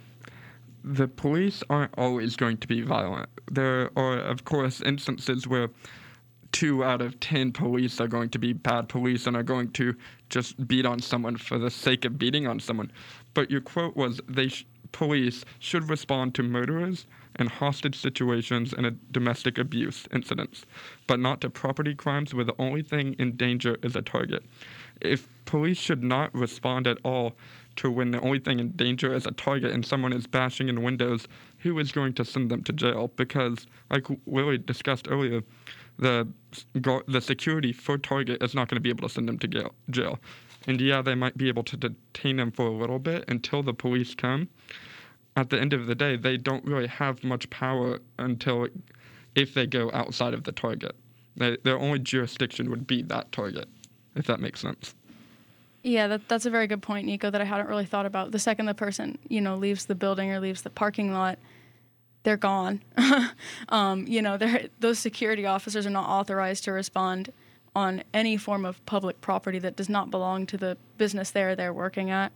[0.84, 3.30] The police aren't always going to be violent.
[3.52, 5.70] There are of course instances where
[6.52, 9.96] two out of ten police are going to be bad police and are going to
[10.30, 12.92] just beat on someone for the sake of beating on someone.
[13.34, 17.08] But your quote was they sh- police should respond to murderers
[17.38, 20.66] and hostage situations and domestic abuse incidents,
[21.08, 24.44] but not to property crimes where the only thing in danger is a target.
[25.02, 27.36] If police should not respond at all
[27.78, 30.82] to when the only thing in danger is a target and someone is bashing in
[30.82, 31.28] windows,
[31.60, 33.12] who is going to send them to jail?
[33.16, 35.42] Because, like Lily discussed earlier,
[35.98, 36.28] the
[37.08, 40.20] the security for Target is not going to be able to send them to jail.
[40.68, 43.74] And yeah, they might be able to detain them for a little bit until the
[43.74, 44.50] police come.
[45.36, 48.68] At the end of the day, they don't really have much power until
[49.36, 50.96] if they go outside of the target.
[51.36, 53.68] They, their only jurisdiction would be that target,
[54.16, 54.96] if that makes sense.
[55.84, 58.32] Yeah, that, that's a very good point, Nico, that I hadn't really thought about.
[58.32, 61.38] The second the person, you know, leaves the building or leaves the parking lot,
[62.24, 62.82] they're gone.
[63.70, 64.40] um, you know,
[64.80, 67.32] those security officers are not authorized to respond
[67.76, 71.74] on any form of public property that does not belong to the business they're they're
[71.74, 72.32] working at.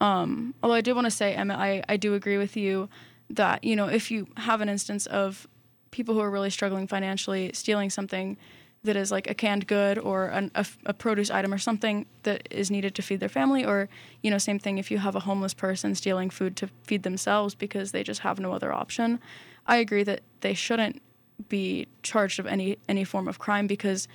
[0.00, 2.88] Um, although I do want to say, Emmet, I, I do agree with you
[3.30, 5.46] that, you know, if you have an instance of
[5.90, 8.36] people who are really struggling financially stealing something
[8.84, 12.46] that is like a canned good or an, a, a, produce item or something that
[12.50, 13.88] is needed to feed their family or
[14.22, 17.54] you know same thing if you have a homeless person stealing food to feed themselves
[17.54, 19.18] because they just have no other option
[19.66, 21.00] i agree that they shouldn't
[21.48, 24.06] be charged of any any form of crime because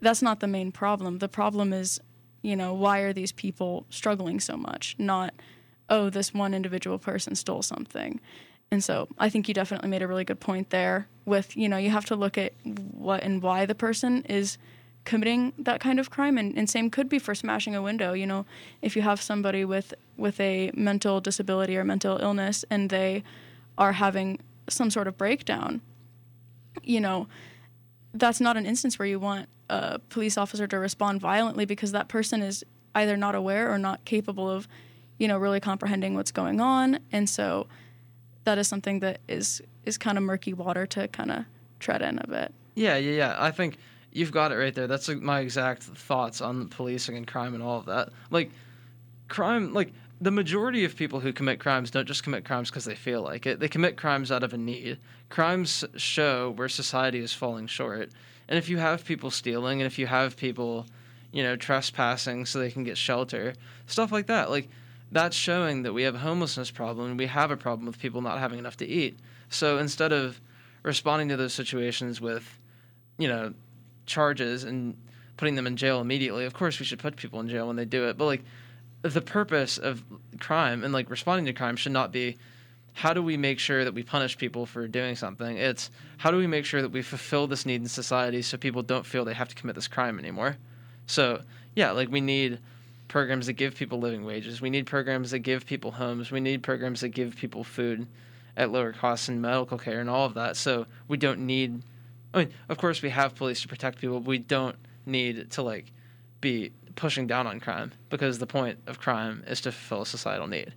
[0.00, 1.18] that's not the main problem.
[1.18, 2.00] The problem is
[2.42, 4.94] you know, why are these people struggling so much?
[4.98, 5.34] Not,
[5.88, 8.20] oh, this one individual person stole something.
[8.70, 11.78] And so I think you definitely made a really good point there with, you know,
[11.78, 12.52] you have to look at
[12.92, 14.58] what and why the person is
[15.08, 18.26] committing that kind of crime and, and same could be for smashing a window you
[18.26, 18.44] know
[18.82, 23.22] if you have somebody with with a mental disability or mental illness and they
[23.78, 25.80] are having some sort of breakdown
[26.82, 27.26] you know
[28.12, 32.08] that's not an instance where you want a police officer to respond violently because that
[32.08, 34.68] person is either not aware or not capable of,
[35.18, 36.98] you know, really comprehending what's going on.
[37.12, 37.66] And so
[38.44, 41.44] that is something that is is kind of murky water to kind of
[41.80, 42.52] tread in a bit.
[42.74, 43.36] Yeah, yeah, yeah.
[43.38, 43.78] I think
[44.12, 44.86] you've got it right there.
[44.86, 48.10] That's like my exact thoughts on policing and crime and all of that.
[48.30, 48.50] Like
[49.28, 52.94] crime, like the majority of people who commit crimes don't just commit crimes because they
[52.94, 53.60] feel like it.
[53.60, 54.98] They commit crimes out of a need.
[55.28, 58.10] Crimes show where society is falling short.
[58.48, 60.86] And if you have people stealing and if you have people,
[61.32, 63.54] you know, trespassing so they can get shelter,
[63.86, 64.68] stuff like that, like
[65.12, 68.22] that's showing that we have a homelessness problem and we have a problem with people
[68.22, 69.18] not having enough to eat.
[69.48, 70.40] So instead of
[70.82, 72.58] responding to those situations with,
[73.18, 73.52] you know,
[74.06, 74.96] charges and
[75.36, 77.84] putting them in jail immediately, of course we should put people in jail when they
[77.84, 78.16] do it.
[78.16, 78.42] But like
[79.02, 80.02] the purpose of
[80.40, 82.36] crime and like responding to crime should not be
[82.98, 85.56] how do we make sure that we punish people for doing something?
[85.56, 88.82] It's how do we make sure that we fulfill this need in society so people
[88.82, 90.56] don't feel they have to commit this crime anymore?
[91.06, 91.42] So,
[91.76, 92.58] yeah, like we need
[93.06, 94.60] programs that give people living wages.
[94.60, 96.32] We need programs that give people homes.
[96.32, 98.08] We need programs that give people food
[98.56, 100.56] at lower costs and medical care and all of that.
[100.56, 101.82] So we don't need
[102.34, 105.62] I mean, of course we have police to protect people, but we don't need to
[105.62, 105.92] like
[106.40, 110.48] be pushing down on crime because the point of crime is to fulfill a societal
[110.48, 110.74] need.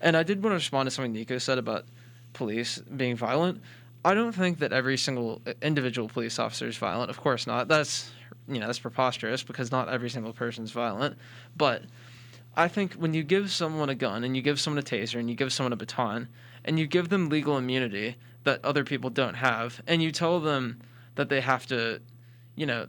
[0.00, 1.86] And I did want to respond to something Nico said about
[2.32, 3.62] police being violent.
[4.04, 7.10] I don't think that every single uh, individual police officer is violent.
[7.10, 7.68] Of course not.
[7.68, 8.10] That's
[8.46, 11.16] you know that's preposterous because not every single person is violent.
[11.56, 11.84] But
[12.56, 15.28] I think when you give someone a gun and you give someone a taser and
[15.30, 16.28] you give someone a baton
[16.64, 20.80] and you give them legal immunity that other people don't have and you tell them
[21.14, 22.00] that they have to,
[22.56, 22.86] you know,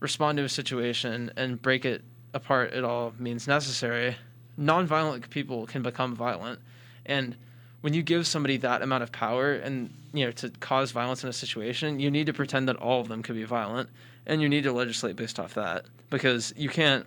[0.00, 2.02] respond to a situation and break it
[2.34, 4.16] apart at all means necessary,
[4.58, 6.60] nonviolent people can become violent.
[7.04, 7.36] And
[7.80, 11.30] when you give somebody that amount of power and you know to cause violence in
[11.30, 13.88] a situation, you need to pretend that all of them could be violent,
[14.26, 17.06] and you need to legislate based off that because you can't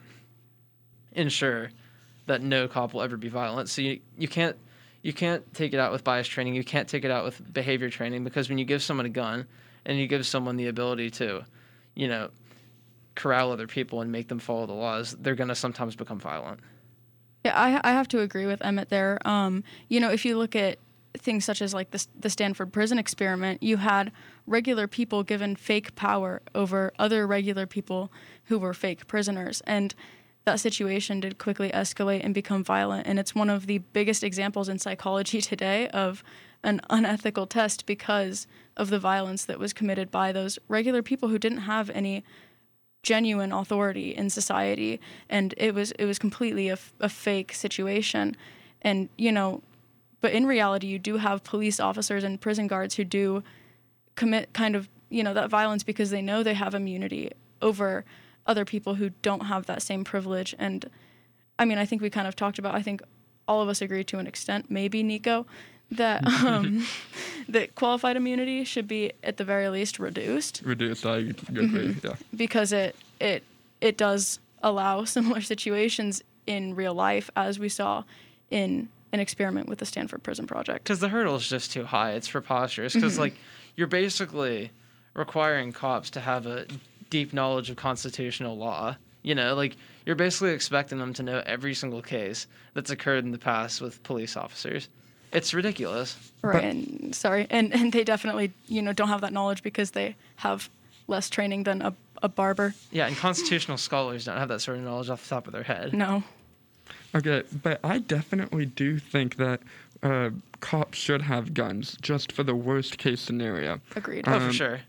[1.13, 1.71] ensure
[2.27, 3.69] that no cop will ever be violent.
[3.69, 4.55] So you you can't
[5.01, 6.55] you can't take it out with bias training.
[6.55, 9.45] You can't take it out with behavior training because when you give someone a gun
[9.85, 11.45] and you give someone the ability to,
[11.95, 12.29] you know,
[13.15, 16.59] corral other people and make them follow the laws, they're going to sometimes become violent.
[17.45, 19.17] Yeah, I, I have to agree with Emmet there.
[19.25, 20.77] Um, you know, if you look at
[21.17, 24.11] things such as like the, the Stanford prison experiment, you had
[24.45, 28.11] regular people given fake power over other regular people
[28.45, 29.61] who were fake prisoners.
[29.65, 29.95] And
[30.45, 33.07] that situation did quickly escalate and become violent.
[33.07, 36.23] And it's one of the biggest examples in psychology today of
[36.63, 41.39] an unethical test because of the violence that was committed by those regular people who
[41.39, 42.23] didn't have any
[43.03, 44.99] genuine authority in society.
[45.29, 48.35] And it was it was completely a, a fake situation.
[48.81, 49.61] And you know
[50.21, 53.43] but in reality you do have police officers and prison guards who do
[54.15, 57.31] commit kind of you know that violence because they know they have immunity
[57.61, 58.03] over
[58.45, 60.55] other people who don't have that same privilege.
[60.57, 60.89] And
[61.59, 63.01] i mean i think we kind of talked about i think
[63.47, 65.45] all of us agree to an extent maybe nico
[65.91, 66.85] that um,
[67.47, 70.61] that qualified immunity should be at the very least reduced.
[70.63, 71.33] Reduced, I agree.
[71.65, 72.07] Mm-hmm.
[72.07, 72.15] Yeah.
[72.35, 73.43] Because it it
[73.81, 78.03] it does allow similar situations in real life, as we saw
[78.49, 80.83] in an experiment with the Stanford Prison Project.
[80.83, 82.11] Because the hurdle is just too high.
[82.11, 82.93] It's preposterous.
[82.93, 83.23] Because mm-hmm.
[83.23, 83.35] like
[83.75, 84.71] you're basically
[85.13, 86.65] requiring cops to have a
[87.09, 88.95] deep knowledge of constitutional law.
[89.21, 89.75] You know, like
[90.05, 94.01] you're basically expecting them to know every single case that's occurred in the past with
[94.03, 94.87] police officers
[95.31, 96.17] It's ridiculous.
[96.41, 96.63] Right.
[96.63, 100.69] and sorry, and and they definitely you know don't have that knowledge because they have
[101.07, 102.73] less training than a a barber.
[102.91, 105.63] Yeah, and constitutional scholars don't have that sort of knowledge off the top of their
[105.63, 105.93] head.
[105.93, 106.23] No.
[107.15, 109.61] Okay, but I definitely do think that
[110.03, 113.79] uh, cops should have guns just for the worst case scenario.
[113.95, 114.25] Agreed.
[114.27, 114.79] Oh, for Um, sure.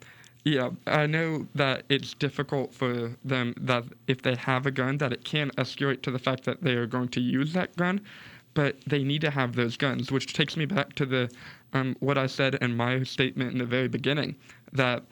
[0.44, 5.12] Yeah, I know that it's difficult for them that if they have a gun that
[5.12, 8.00] it can escalate to the fact that they are going to use that gun,
[8.54, 11.30] but they need to have those guns, which takes me back to the
[11.72, 14.34] um, what I said in my statement in the very beginning
[14.72, 15.04] that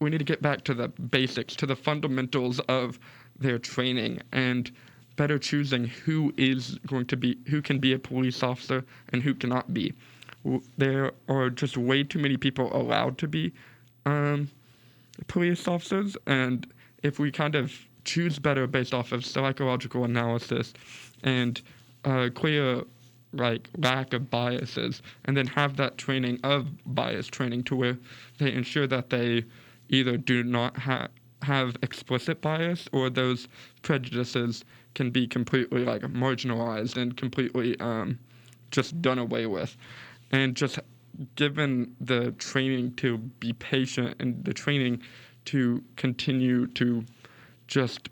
[0.00, 2.98] we need to get back to the basics, to the fundamentals of
[3.38, 4.70] their training and
[5.16, 9.34] better choosing who is going to be who can be a police officer and who
[9.34, 9.92] cannot be.
[10.78, 13.52] There are just way too many people allowed to be
[14.06, 14.50] um,
[15.26, 16.66] police officers, and
[17.02, 17.72] if we kind of
[18.04, 20.72] choose better based off of psychological analysis
[21.22, 21.60] and
[22.04, 22.82] uh, clear
[23.32, 27.98] like lack of biases, and then have that training of bias training to where
[28.38, 29.44] they ensure that they
[29.88, 31.08] either do not ha-
[31.42, 33.48] have explicit bias or those
[33.82, 38.18] prejudices can be completely like marginalized and completely um,
[38.70, 39.76] just done away with,
[40.32, 40.78] and just
[41.36, 45.00] given the training to be patient and the training
[45.44, 47.04] to continue to
[47.66, 48.08] just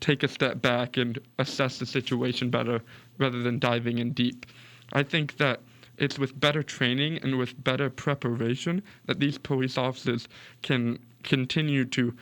[0.00, 2.80] take a step back and assess the situation better
[3.18, 4.46] rather than diving in deep.
[4.92, 5.60] I think that
[5.96, 10.28] it's with better training and with better preparation that these police officers
[10.62, 12.14] can continue to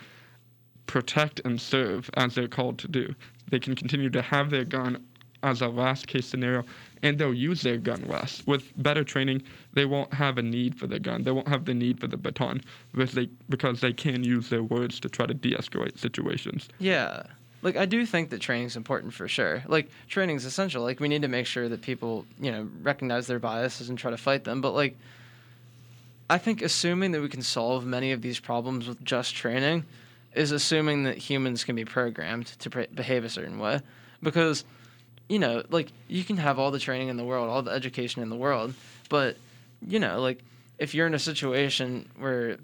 [0.85, 3.13] protect and serve as they're called to do.
[3.49, 5.03] They can continue to have their gun
[5.41, 6.63] as a last case scenario
[7.01, 8.41] and they'll use their gun less.
[8.47, 9.43] With better training,
[9.73, 11.23] they won't have a need for the gun.
[11.23, 12.61] They won't have the need for the baton
[12.93, 16.69] because they, because they can use their words to try to de escalate situations.
[16.79, 17.23] Yeah.
[17.63, 19.63] Like I do think that training's important for sure.
[19.67, 20.83] Like training's essential.
[20.83, 24.11] Like we need to make sure that people, you know, recognize their biases and try
[24.11, 24.59] to fight them.
[24.59, 24.97] But like
[26.29, 29.85] I think assuming that we can solve many of these problems with just training
[30.33, 33.81] is assuming that humans can be programmed to behave a certain way
[34.21, 34.65] because
[35.29, 38.21] you know, like you can have all the training in the world, all the education
[38.21, 38.73] in the world,
[39.09, 39.37] but
[39.87, 40.39] you know, like
[40.79, 42.57] if you're in a situation where you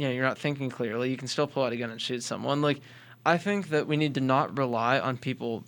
[0.00, 2.62] know you're not thinking clearly, you can still pull out a gun and shoot someone.
[2.62, 2.80] Like
[3.26, 5.64] I think that we need to not rely on people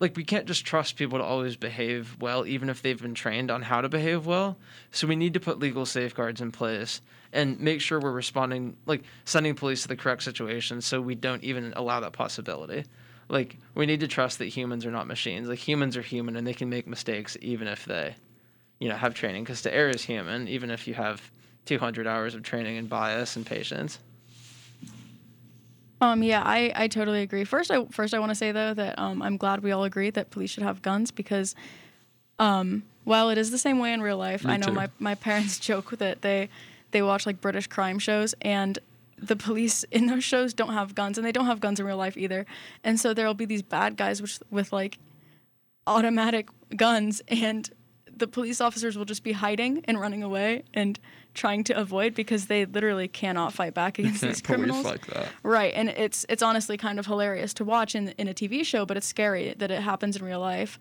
[0.00, 3.52] like we can't just trust people to always behave well even if they've been trained
[3.52, 4.56] on how to behave well.
[4.90, 7.00] So we need to put legal safeguards in place
[7.32, 11.44] and make sure we're responding like sending police to the correct situations so we don't
[11.44, 12.84] even allow that possibility.
[13.28, 15.48] Like we need to trust that humans are not machines.
[15.48, 18.16] Like humans are human and they can make mistakes even if they
[18.80, 19.44] you know have training.
[19.44, 21.30] Because to err is human even if you have
[21.66, 24.00] 200 hours of training and bias and patience
[26.02, 27.44] Um, yeah, I, I totally agree.
[27.44, 30.10] First, I first I want to say though that um, I'm glad we all agree
[30.10, 31.54] that police should have guns because,
[32.40, 34.72] um, while it is the same way in real life, Me I know too.
[34.72, 36.48] my my parents joke that they
[36.90, 38.80] they watch like British crime shows and
[39.16, 41.96] the police in those shows don't have guns and they don't have guns in real
[41.96, 42.46] life either,
[42.82, 44.98] and so there'll be these bad guys with with like
[45.86, 47.70] automatic guns and
[48.14, 50.98] the police officers will just be hiding and running away and
[51.34, 54.84] trying to avoid because they literally cannot fight back against these criminals.
[54.84, 55.28] like that.
[55.42, 58.86] Right, and it's it's honestly kind of hilarious to watch in in a TV show,
[58.86, 60.78] but it's scary that it happens in real life.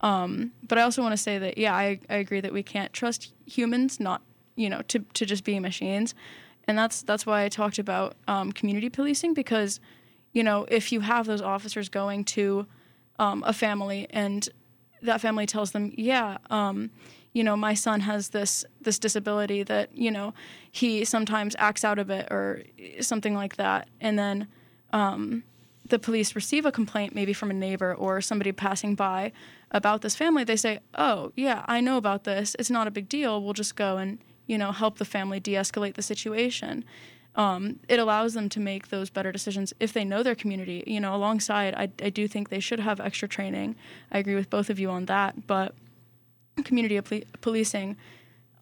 [0.00, 2.92] Um, but I also want to say that yeah, I, I agree that we can't
[2.92, 4.22] trust humans, not
[4.56, 6.14] you know to to just be machines,
[6.66, 9.80] and that's that's why I talked about um, community policing because
[10.32, 12.66] you know if you have those officers going to
[13.18, 14.48] um, a family and
[15.02, 16.90] that family tells them, yeah, um,
[17.32, 20.34] you know, my son has this this disability that you know
[20.70, 22.62] he sometimes acts out of it or
[23.00, 24.48] something like that, and then
[24.92, 25.44] um,
[25.88, 29.32] the police receive a complaint maybe from a neighbor or somebody passing by
[29.70, 30.42] about this family.
[30.44, 32.56] They say, oh yeah, I know about this.
[32.58, 33.42] It's not a big deal.
[33.42, 36.84] We'll just go and you know help the family de-escalate the situation.
[37.36, 40.82] Um, it allows them to make those better decisions if they know their community.
[40.84, 43.76] You know, alongside, I, I do think they should have extra training.
[44.10, 45.76] I agree with both of you on that, but
[46.62, 47.96] community poli- policing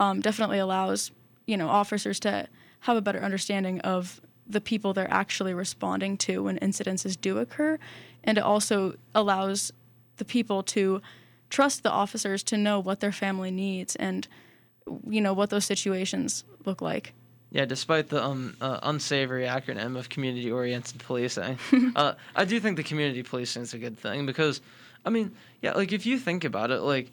[0.00, 1.10] um, definitely allows
[1.46, 2.48] you know officers to
[2.80, 7.78] have a better understanding of the people they're actually responding to when incidences do occur,
[8.24, 9.72] and it also allows
[10.16, 11.02] the people to
[11.50, 14.28] trust the officers to know what their family needs and
[15.08, 17.12] you know what those situations look like.
[17.50, 21.58] Yeah, despite the um, uh, unsavory acronym of community oriented policing,
[21.96, 24.60] uh, I do think the community policing is a good thing because,
[25.06, 27.10] I mean, yeah, like if you think about it, like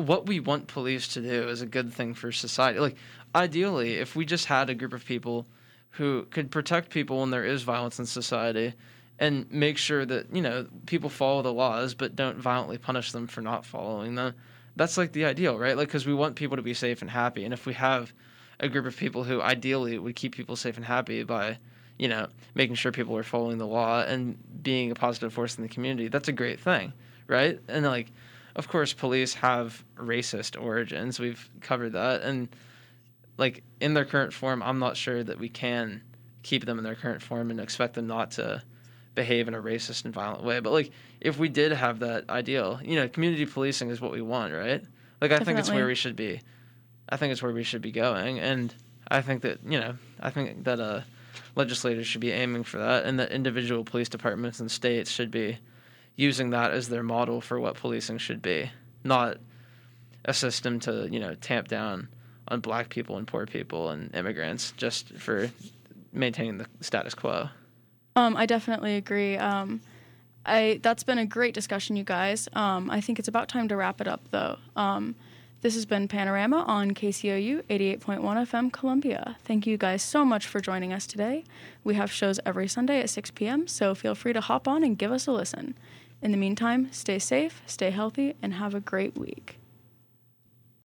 [0.00, 2.78] what we want police to do is a good thing for society.
[2.78, 2.96] Like,
[3.34, 5.46] ideally, if we just had a group of people
[5.90, 8.74] who could protect people when there is violence in society
[9.18, 13.26] and make sure that, you know, people follow the laws but don't violently punish them
[13.26, 14.34] for not following them,
[14.76, 15.76] that's like the ideal, right?
[15.76, 17.44] Like, because we want people to be safe and happy.
[17.44, 18.12] And if we have
[18.60, 21.58] a group of people who ideally would keep people safe and happy by,
[21.98, 25.62] you know, making sure people are following the law and being a positive force in
[25.62, 26.92] the community, that's a great thing,
[27.26, 27.60] right?
[27.68, 28.10] And like,
[28.60, 31.18] of course, police have racist origins.
[31.18, 32.20] We've covered that.
[32.20, 32.46] And
[33.38, 36.02] like, in their current form, I'm not sure that we can
[36.42, 38.62] keep them in their current form and expect them not to
[39.14, 40.60] behave in a racist and violent way.
[40.60, 40.90] But like,
[41.22, 44.84] if we did have that ideal, you know, community policing is what we want, right?
[45.22, 46.42] Like, I think it's where we should be.
[47.08, 48.74] I think it's where we should be going, and
[49.10, 51.00] I think that you know, I think that uh,
[51.56, 55.58] legislators should be aiming for that, and that individual police departments and states should be
[56.20, 58.70] using that as their model for what policing should be,
[59.02, 59.38] not
[60.26, 62.08] a system to you know tamp down
[62.48, 65.50] on black people and poor people and immigrants just for
[66.12, 67.48] maintaining the status quo.
[68.16, 69.38] Um, I definitely agree.
[69.38, 69.80] Um,
[70.44, 72.48] I that's been a great discussion, you guys.
[72.52, 74.58] Um, I think it's about time to wrap it up, though.
[74.76, 75.14] Um,
[75.62, 79.36] this has been Panorama on KCOU 88.1 FM Columbia.
[79.44, 81.44] Thank you guys so much for joining us today.
[81.84, 84.96] We have shows every Sunday at 6 p.m., so feel free to hop on and
[84.96, 85.74] give us a listen.
[86.22, 89.59] In the meantime, stay safe, stay healthy, and have a great week.